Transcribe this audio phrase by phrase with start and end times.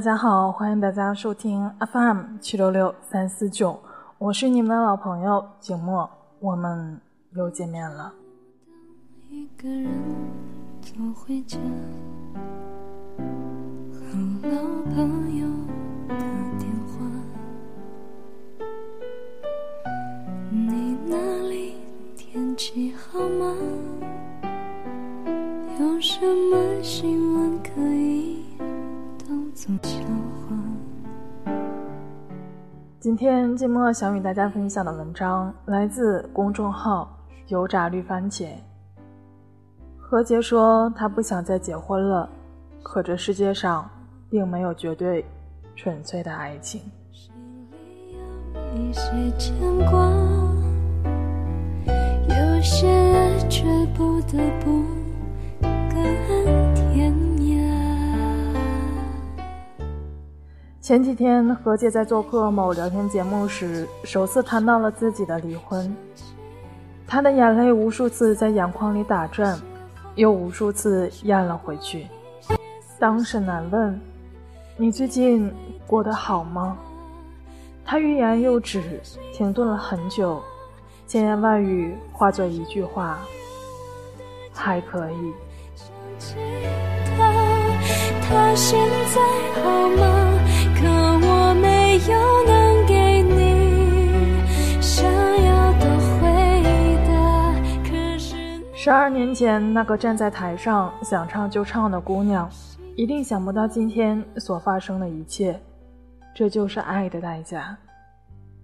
[0.00, 3.78] 大家好，欢迎大家收听 FM 七六六三四九，
[4.16, 6.08] 我是你们的老朋友景墨，
[6.38, 6.98] 我们
[7.34, 8.10] 又见面了。
[9.28, 9.90] 一个人
[10.80, 11.58] 走回家，
[13.92, 14.56] 和老
[14.94, 15.46] 朋友
[16.08, 16.14] 的
[16.58, 17.04] 电话，
[20.48, 21.74] 你那里
[22.16, 23.54] 天气好吗？
[25.78, 26.18] 有什
[26.50, 28.09] 么新闻可以？
[32.98, 37.14] 今天静默想与大家分享的文章来自公众号
[37.48, 38.48] “油炸绿番茄”。
[40.00, 42.26] 何洁说她不想再结婚了，
[42.82, 43.86] 可这世界上
[44.30, 45.22] 并没有绝对
[45.76, 46.80] 纯粹的爱情。
[52.28, 53.64] 有些爱却
[53.94, 54.99] 不得不
[60.90, 65.96] 前几天，何洁在做客某聊天节目时，首次谈到了自己的离婚。
[67.06, 69.56] 她的眼泪无数次在眼眶里打转，
[70.16, 72.08] 又无数次咽了回去。
[72.98, 74.00] 当沈南问
[74.76, 75.54] ：“你最近
[75.86, 76.76] 过得好吗？”
[77.86, 79.00] 他欲言又止，
[79.32, 80.42] 停顿了很久，
[81.06, 83.20] 千言万语化作一句话
[84.52, 85.32] ：“还可以。”
[88.28, 88.76] 他现
[89.14, 89.20] 在
[89.62, 90.19] 好吗？
[92.08, 94.42] 有能给你
[94.80, 97.10] 想要的回答。
[98.74, 102.48] 十二年前，那个站在台上想唱就唱的姑娘，
[102.96, 105.60] 一定想不到今天所发生的一切。
[106.34, 107.76] 这就是爱的代价。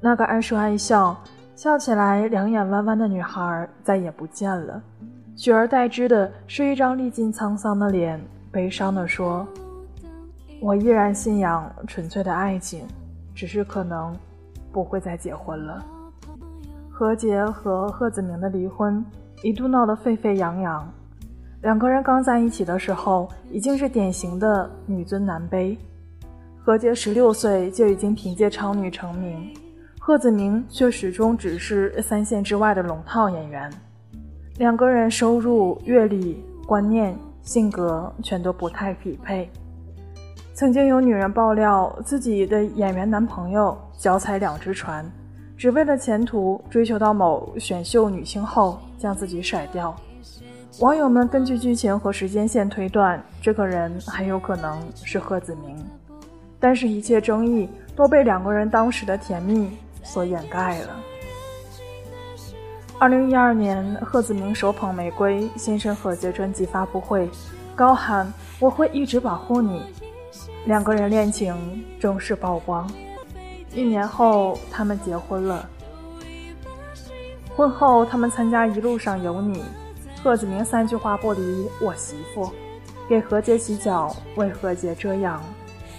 [0.00, 1.14] 那个爱说爱笑，
[1.54, 4.80] 笑起来两眼弯弯的女孩再也不见了，
[5.36, 8.18] 取而代之的是一张历尽沧桑的脸，
[8.50, 9.46] 悲伤地说
[10.62, 12.86] ：“我依然信仰纯粹的爱情。”
[13.38, 14.18] 只是可能
[14.72, 15.80] 不会再结婚了。
[16.90, 19.04] 何洁和贺子铭的离婚
[19.44, 20.92] 一度闹得沸沸扬扬。
[21.62, 25.78] 两个人刚在一起的时候，已经是典型的女尊男卑。
[26.58, 29.54] 何洁十六岁就已经凭借超女成名，
[30.00, 33.72] 贺子铭却始终只是三线之外的龙套演员。
[34.56, 39.48] 两个人收入、阅历、观念、性格全都不太匹配。
[40.58, 45.08] 曾经有女人爆料，自己的演员男朋友脚踩两只船，
[45.56, 49.94] 只为了前途追求到某选秀女星后将自己甩掉。
[50.80, 55.76] 网友们根据剧情和时间线推断，这个人很有可能是贺子明，
[56.58, 59.70] 但是，一切争议都被两个人当时的甜蜜
[60.02, 60.88] 所掩盖了。
[62.98, 67.30] 二零一二年，贺子明手捧玫瑰现身贺洁专辑发布会，
[67.76, 68.26] 高喊
[68.58, 69.82] ：“我会一直保护你。”
[70.68, 72.86] 两个人恋情正式曝光，
[73.72, 75.66] 一年后他们结婚了。
[77.56, 79.60] 婚后他们参加《一路上有你》，
[80.22, 82.52] 贺子明三句话不离我媳妇，
[83.08, 85.42] 给何洁洗脚，为何洁遮阳，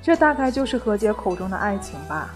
[0.00, 2.32] 这大概就是何洁口中的爱情吧。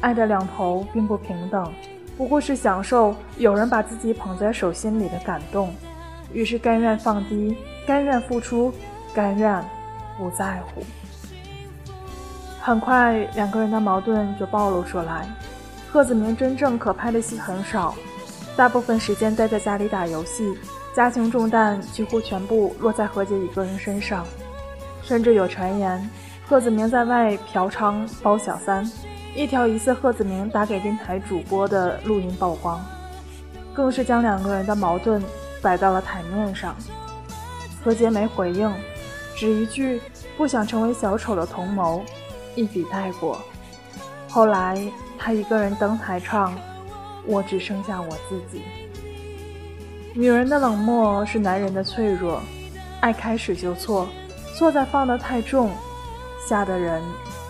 [0.00, 1.72] 爱的两头并不平等，
[2.16, 5.72] 不过是享受有人把自己捧在手心里的感动，
[6.32, 7.56] 于是甘愿放低，
[7.86, 8.74] 甘愿付出，
[9.14, 9.64] 甘愿
[10.18, 10.82] 不在乎。
[12.66, 15.28] 很快，两个人的矛盾就暴露出来。
[15.92, 17.94] 贺子明真正可拍的戏很少，
[18.56, 20.56] 大部分时间待在家里打游戏，
[20.94, 24.24] 家庭重担几乎全部落在何洁一个人身上。
[25.02, 26.10] 甚至有传言，
[26.48, 28.90] 贺子明在外嫖娼包小三，
[29.36, 32.82] 一条疑似贺子明打给电台主播的录音曝光，
[33.74, 35.22] 更是将两个人的矛盾
[35.60, 36.74] 摆到了台面上。
[37.84, 38.72] 何洁没回应，
[39.36, 40.00] 只一句
[40.38, 42.02] 不想成为小丑的同谋。
[42.54, 43.38] 一笔带过。
[44.28, 44.80] 后来，
[45.18, 46.54] 他一个人登台唱
[47.26, 48.62] ：“我只剩下我自己。”
[50.14, 52.40] 女人的冷漠是男人的脆弱，
[53.00, 54.08] 爱开始就错，
[54.56, 55.70] 错在放得太重，
[56.48, 57.02] 吓得人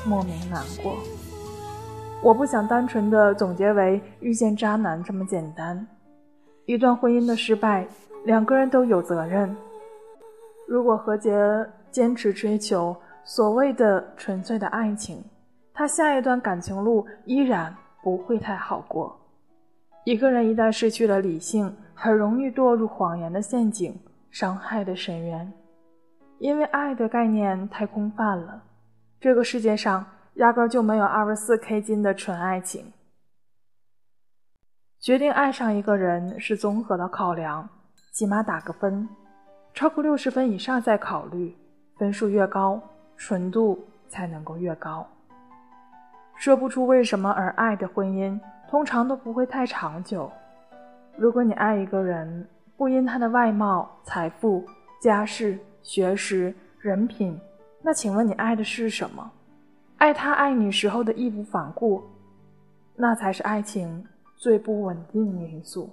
[0.06, 0.97] 莫名难过。
[2.23, 5.87] 我不想单纯的总结为遇见渣男这么简单。
[6.65, 7.87] 一段婚姻的失败，
[8.25, 9.55] 两个人都有责任。
[10.67, 11.31] 如果何洁
[11.91, 15.25] 坚持追求，所谓的纯粹的爱情，
[15.73, 19.19] 他下一段感情路依然不会太好过。
[20.05, 23.99] 一个人一旦失去了理性，很容易堕入谎言的陷阱，
[24.31, 25.50] 伤害的深渊。
[26.38, 28.62] 因为爱的概念太空泛了，
[29.19, 30.05] 这个世界上
[30.35, 32.93] 压根就没有二十四 K 金的纯爱情。
[35.00, 37.67] 决定爱上一个人是综合的考量，
[38.12, 39.09] 起码打个分，
[39.73, 41.56] 超过六十分以上再考虑，
[41.97, 42.82] 分数越高。
[43.16, 43.78] 纯度
[44.08, 45.06] 才能够越高。
[46.37, 48.38] 说不出为什么而爱的婚姻，
[48.69, 50.31] 通常都不会太长久。
[51.16, 52.46] 如果你爱一个人，
[52.76, 54.64] 不因他的外貌、财富、
[55.00, 57.38] 家世、学识、人品，
[57.82, 59.31] 那请问你爱的是什么？
[59.99, 62.02] 爱他爱你时候的义无反顾，
[62.96, 64.05] 那才是爱情
[64.37, 65.88] 最不稳定的因素。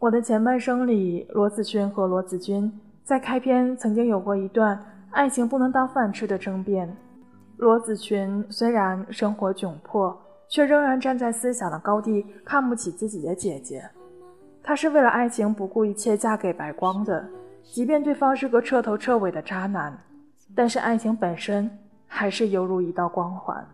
[0.00, 4.84] 我的前半生里，罗子君和罗子君在开篇曾经有过一段
[5.14, 6.94] 爱情不能当饭吃的争辩。
[7.56, 10.16] 罗子君虽然生活窘迫，
[10.48, 13.88] 却仍然站在思想的高地，看不起自己的姐姐。
[14.60, 17.24] 她是为了爱情不顾一切嫁给白光的，
[17.62, 19.96] 即便对方是个彻头彻尾的渣男，
[20.52, 21.70] 但是爱情本身
[22.08, 23.64] 还是犹如一道光环。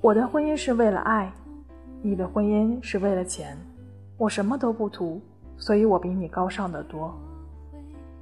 [0.00, 1.30] 我的婚姻是为了爱，
[2.00, 3.56] 你的婚姻是为了钱，
[4.16, 5.20] 我什么都不图，
[5.58, 7.14] 所以我比你高尚得多，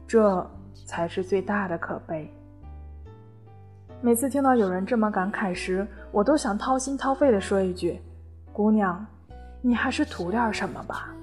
[0.06, 0.44] 这
[0.86, 2.32] 才是最大的可悲。
[4.00, 8.00] 每次听到有人这么感慨时，我都想掏心掏肺的说一句
[8.52, 9.06] ：“姑娘。”
[9.62, 11.14] 你还是图点什么吧。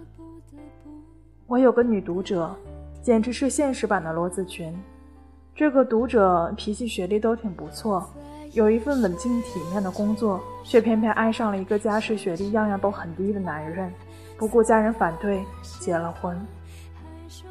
[1.48, 2.56] 我有个女读者，
[3.02, 4.72] 简直是现实版的罗子群。
[5.56, 8.08] 这个读者脾气、学历都挺不错，
[8.52, 13.92] 有一份稳静体面的工作，却偏偏爱上了一个家世、学历样样都很低的男人，
[14.38, 15.44] 不顾家人反对
[15.80, 16.40] 结了婚。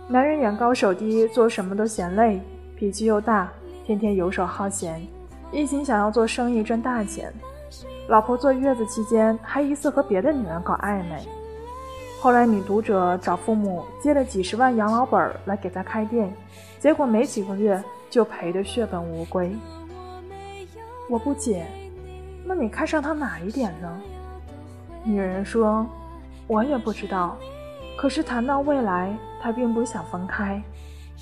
[0.09, 2.41] 男人眼高手低，做什么都嫌累，
[2.77, 3.51] 脾气又大，
[3.85, 5.05] 天天游手好闲，
[5.51, 7.33] 一心想要做生意赚大钱。
[8.07, 11.27] 老婆坐月子期间还疑似和别的女人搞暧昧，
[12.21, 16.33] 后来女读者找父母借了几十万养老本来给她开店，
[16.79, 19.57] 结果没几个月就赔得血本无归。
[21.11, 21.67] 我不解，
[22.45, 24.01] 那你看上他哪一点呢？
[25.03, 25.85] 女人说，
[26.47, 27.37] 我也不知道，
[27.97, 30.63] 可是谈到未来，他并不想分开，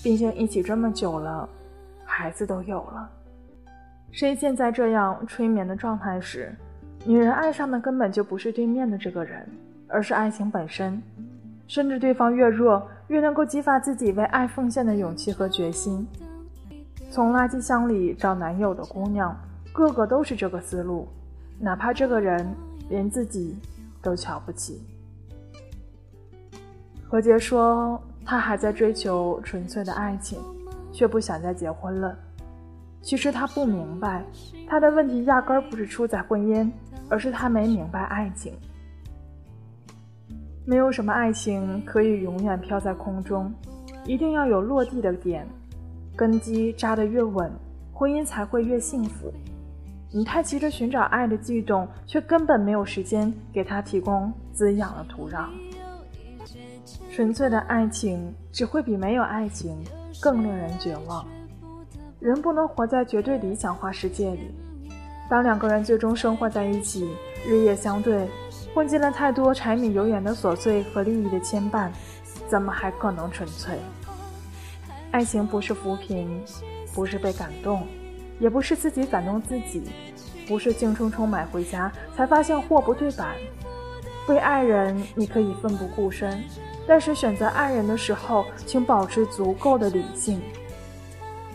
[0.02, 1.48] 毕竟一起这么久了，
[2.04, 3.08] 孩子都有了。
[4.10, 6.54] 深陷在这样催眠的状态时。
[7.06, 9.46] 女人爱上的根本就不是对面的这个人，
[9.88, 11.02] 而是爱情本身。
[11.66, 16.06] 甚至对方越弱，越能够激发自己为爱奉献的勇气和决心。
[17.10, 19.36] 从垃圾箱里找男友的姑娘，
[19.72, 21.06] 个个都是这个思路，
[21.60, 22.46] 哪怕这个人
[22.88, 23.58] 连自己
[24.00, 24.82] 都瞧不起。
[27.08, 30.38] 何洁说，她还在追求纯粹的爱情，
[30.92, 32.16] 却不想再结婚了。
[33.00, 34.24] 其实她不明白，
[34.66, 36.70] 她的问题压根儿不是出在婚姻。
[37.10, 38.54] 而是他没明白爱情，
[40.64, 43.52] 没有什么爱情可以永远飘在空中，
[44.06, 45.46] 一定要有落地的点，
[46.16, 47.52] 根基扎得越稳，
[47.92, 49.30] 婚姻才会越幸福。
[50.10, 55.48] 你太急着寻找爱的悸动，却根本没有时间给他提供滋养的土壤。
[57.14, 59.78] 纯粹的爱情只会比没有爱情
[60.20, 61.24] 更令人绝望。
[62.18, 64.52] 人不能活在绝对理想化世界里。
[65.30, 67.08] 当两个人最终生活在一起，
[67.46, 68.28] 日夜相对，
[68.74, 71.88] 混进了太多柴米油盐的琐碎和利益的牵绊，
[72.48, 73.78] 怎么还可能纯粹？
[75.12, 76.42] 爱情不是扶贫，
[76.96, 77.86] 不是被感动，
[78.40, 79.84] 也不是自己感动自己，
[80.48, 83.36] 不是兴冲冲买回家才发现货不对版。
[84.26, 86.42] 为爱人，你可以奋不顾身，
[86.86, 90.40] 但是选择爱人的时候，请保持足够的理性。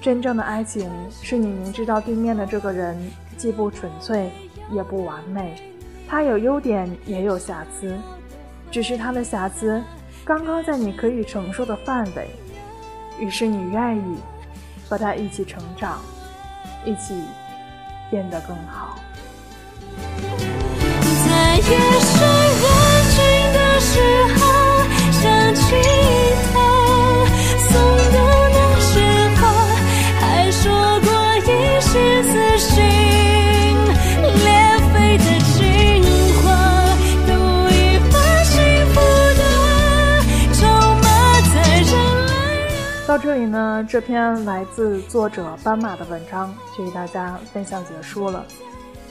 [0.01, 0.89] 真正的爱情，
[1.21, 2.98] 是你明知道对面的这个人。
[3.38, 4.29] 既不纯粹，
[4.69, 5.55] 也不完美，
[6.09, 7.98] 他有优点，也有瑕疵，
[8.69, 9.81] 只是他的瑕疵
[10.25, 12.27] 刚刚在你可以承受的范围，
[13.17, 14.17] 于是你愿意
[14.89, 16.01] 和他一起成长，
[16.83, 17.24] 一起
[18.12, 19.00] 变得更好。
[21.25, 22.19] 在夜深
[22.59, 22.69] 人
[23.15, 24.19] 静的时
[43.08, 48.46] 到这里呢，这篇来自作者斑马的文章就与大家分享结束了。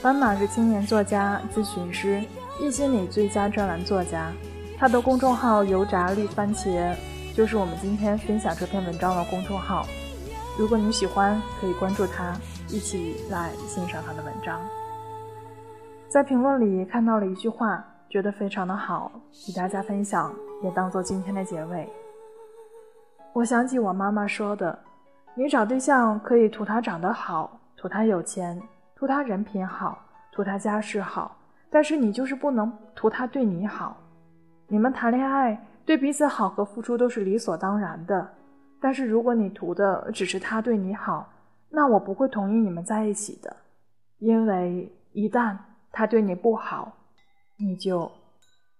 [0.01, 2.23] 斑马是青年作家、咨询师、
[2.61, 4.31] 易心理最佳专栏作家，
[4.79, 6.95] 他的公众号“油炸绿番茄”
[7.35, 9.85] 就是我们今天分享这篇文章的公众号。
[10.57, 12.33] 如果你喜欢，可以关注他，
[12.69, 14.57] 一起来欣赏他的文章。
[16.07, 19.11] 在评论里看到了一句话，觉得非常的好，
[19.49, 20.33] 与大家分享，
[20.63, 21.85] 也当做今天的结尾。
[23.33, 24.79] 我想起我妈妈说的
[25.35, 28.57] ：“你找对象可以图他长得好，图他有钱，
[28.95, 29.99] 图他人品好，
[30.31, 31.35] 图他家世好，
[31.69, 33.97] 但是你就是不能图他对你好。
[34.71, 38.29] 你们谈恋爱，对彼此好和付出都是理所当然的。
[38.79, 41.27] 但是如果你图的只是他对你好，
[41.69, 43.55] 那我不会同意你们在一起的，
[44.19, 45.57] 因为一旦
[45.91, 46.93] 他对你不好，
[47.57, 48.09] 你就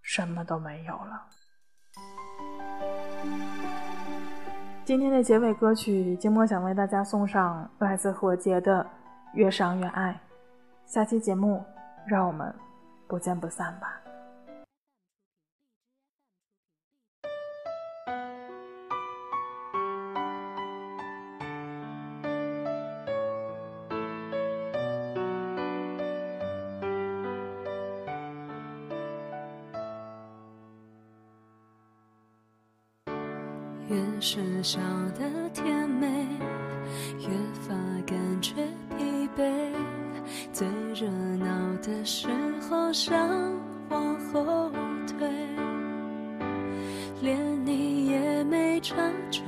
[0.04, 1.26] 什么都没有了。
[4.86, 8.84] 今天的结尾歌曲，静默想为大家送上来自何洁的
[9.34, 10.20] 《越伤越爱》。
[10.92, 11.64] 下期节目，
[12.08, 12.54] 让我们
[13.08, 14.00] 不见不散吧。
[33.90, 34.80] 越是笑
[35.18, 36.08] 得甜美，
[37.18, 37.28] 越
[37.60, 37.74] 发
[38.06, 38.54] 感觉
[38.96, 39.44] 疲惫。
[40.54, 41.48] 最热闹
[41.82, 42.28] 的时
[42.62, 43.18] 候想
[43.90, 44.72] 往后
[45.08, 45.28] 退，
[47.20, 48.96] 连你也没察
[49.32, 49.42] 觉，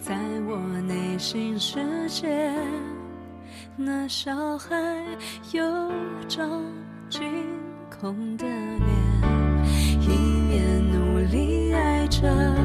[0.00, 0.16] 在
[0.48, 1.78] 我内心世
[2.08, 2.52] 界，
[3.76, 4.76] 那小孩
[5.52, 5.62] 有
[6.26, 6.60] 张
[7.08, 7.22] 惊
[8.00, 8.88] 恐的脸，
[10.00, 10.08] 一
[10.48, 12.57] 面努力爱着。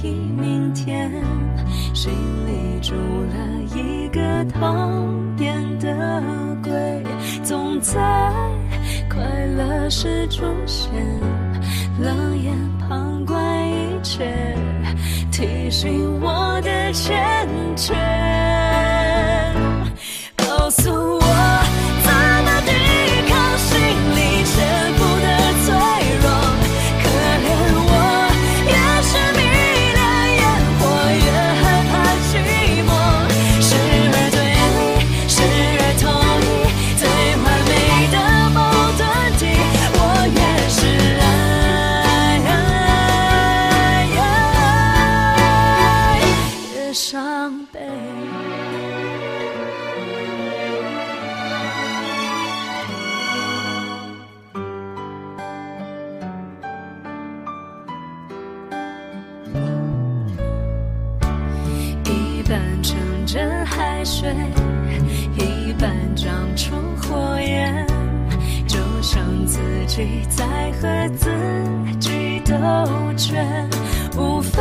[0.00, 1.12] 替明天，
[1.92, 2.10] 心
[2.46, 3.36] 里住了
[3.76, 4.66] 一个讨
[5.36, 5.94] 厌的
[6.62, 7.04] 鬼，
[7.42, 8.00] 总在
[9.10, 9.22] 快
[9.58, 10.90] 乐时出现，
[12.00, 14.56] 冷眼旁观一切，
[15.30, 17.94] 提醒我的欠缺，
[20.34, 21.19] 告诉
[64.00, 64.04] 我。
[65.36, 67.86] 一半长出火焰，
[68.66, 70.44] 就像自己在
[70.80, 71.30] 和自
[71.98, 72.54] 己斗
[73.16, 73.68] 拳，
[74.16, 74.60] 无非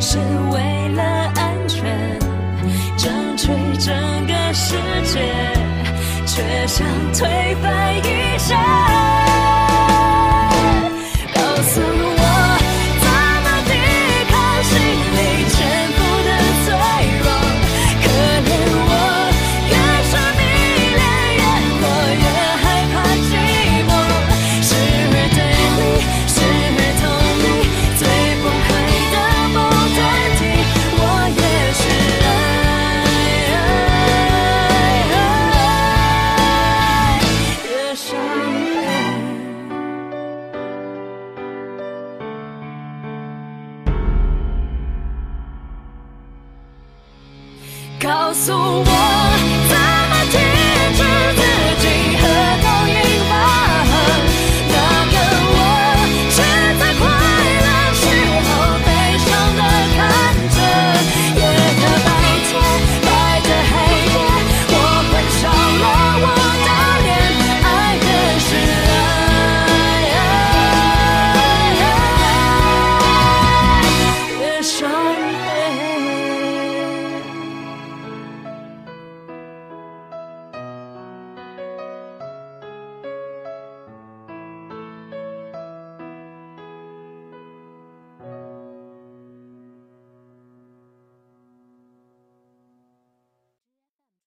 [0.00, 0.18] 是
[0.50, 1.02] 为了
[1.36, 2.18] 安全，
[2.96, 3.48] 争取
[3.78, 3.94] 整
[4.26, 5.20] 个世界，
[6.26, 9.21] 却想推翻一切。
[48.02, 49.21] 告诉我。